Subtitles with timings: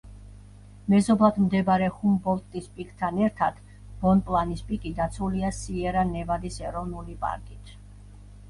[0.91, 3.59] მეზობლად მდებარე ჰუმბოლდტის პიკთან ერთად
[4.05, 7.77] ბონპლანის პიკი დაცულია სიერა-ნევადის ეროვნული პარკით.